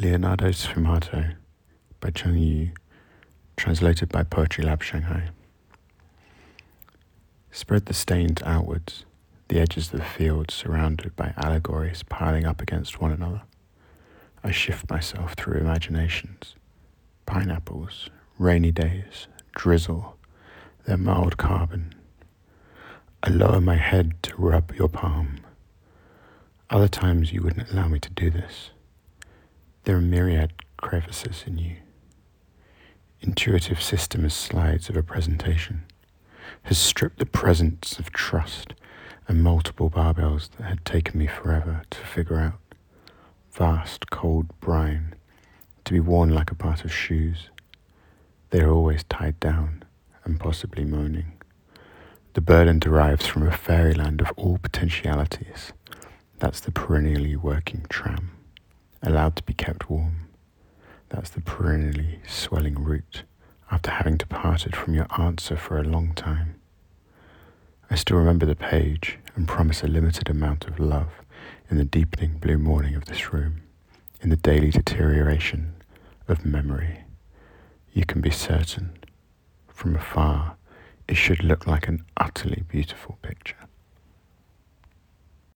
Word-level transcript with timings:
Leonardo 0.00 0.50
Sfumato 0.50 1.34
by 1.98 2.10
Cheng 2.10 2.38
Yu, 2.38 2.70
translated 3.56 4.08
by 4.10 4.22
Poetry 4.22 4.62
Lab 4.62 4.80
Shanghai. 4.80 5.30
Spread 7.50 7.86
the 7.86 7.94
stains 7.94 8.40
outwards, 8.44 9.04
the 9.48 9.58
edges 9.58 9.92
of 9.92 9.98
the 9.98 10.06
field 10.06 10.52
surrounded 10.52 11.16
by 11.16 11.34
allegories 11.36 12.04
piling 12.04 12.46
up 12.46 12.62
against 12.62 13.00
one 13.00 13.10
another. 13.10 13.42
I 14.44 14.52
shift 14.52 14.88
myself 14.88 15.34
through 15.34 15.58
imaginations. 15.58 16.54
Pineapples, 17.26 18.08
rainy 18.38 18.70
days, 18.70 19.26
drizzle, 19.56 20.16
their 20.84 20.96
mild 20.96 21.38
carbon. 21.38 21.92
I 23.24 23.30
lower 23.30 23.60
my 23.60 23.74
head 23.74 24.22
to 24.22 24.36
rub 24.36 24.72
your 24.76 24.88
palm. 24.88 25.40
Other 26.70 26.86
times 26.86 27.32
you 27.32 27.42
wouldn't 27.42 27.72
allow 27.72 27.88
me 27.88 27.98
to 27.98 28.10
do 28.10 28.30
this. 28.30 28.70
There 29.88 29.96
are 29.96 30.02
myriad 30.02 30.52
crevices 30.76 31.44
in 31.46 31.56
you. 31.56 31.76
Intuitive 33.22 33.80
system 33.80 34.26
as 34.26 34.34
slides 34.34 34.90
of 34.90 34.98
a 34.98 35.02
presentation 35.02 35.84
has 36.64 36.76
stripped 36.76 37.18
the 37.18 37.24
presence 37.24 37.98
of 37.98 38.12
trust 38.12 38.74
and 39.26 39.42
multiple 39.42 39.88
barbels 39.88 40.50
that 40.58 40.64
had 40.64 40.84
taken 40.84 41.18
me 41.18 41.26
forever 41.26 41.84
to 41.88 41.98
figure 42.00 42.38
out. 42.38 42.60
Vast, 43.50 44.10
cold 44.10 44.48
brine 44.60 45.14
to 45.86 45.94
be 45.94 46.00
worn 46.00 46.34
like 46.34 46.50
a 46.50 46.54
part 46.54 46.84
of 46.84 46.92
shoes. 46.92 47.48
They 48.50 48.60
are 48.60 48.70
always 48.70 49.04
tied 49.04 49.40
down 49.40 49.84
and 50.22 50.38
possibly 50.38 50.84
moaning. 50.84 51.32
The 52.34 52.42
burden 52.42 52.78
derives 52.78 53.26
from 53.26 53.48
a 53.48 53.56
fairyland 53.56 54.20
of 54.20 54.32
all 54.36 54.58
potentialities. 54.58 55.72
That's 56.40 56.60
the 56.60 56.72
perennially 56.72 57.36
working 57.36 57.86
tram, 57.88 58.32
allowed 59.08 59.36
to 59.36 59.42
be 59.42 59.54
kept 59.54 59.88
warm. 59.88 60.28
That's 61.08 61.30
the 61.30 61.40
perennially 61.40 62.20
swelling 62.28 62.74
route 62.84 63.22
after 63.70 63.90
having 63.90 64.18
departed 64.18 64.76
from 64.76 64.94
your 64.94 65.06
answer 65.18 65.56
for 65.56 65.78
a 65.78 65.84
long 65.84 66.12
time. 66.14 66.56
I 67.90 67.94
still 67.94 68.18
remember 68.18 68.44
the 68.44 68.54
page 68.54 69.18
and 69.34 69.48
promise 69.48 69.82
a 69.82 69.88
limited 69.88 70.28
amount 70.28 70.66
of 70.66 70.78
love 70.78 71.08
in 71.70 71.78
the 71.78 71.84
deepening 71.84 72.38
blue 72.38 72.58
morning 72.58 72.94
of 72.94 73.06
this 73.06 73.32
room, 73.32 73.62
in 74.20 74.28
the 74.28 74.36
daily 74.36 74.70
deterioration 74.70 75.74
of 76.28 76.44
memory. 76.44 77.04
You 77.94 78.04
can 78.04 78.20
be 78.20 78.30
certain, 78.30 78.90
from 79.68 79.96
afar, 79.96 80.56
it 81.08 81.16
should 81.16 81.42
look 81.42 81.66
like 81.66 81.88
an 81.88 82.04
utterly 82.18 82.64
beautiful. 82.68 83.17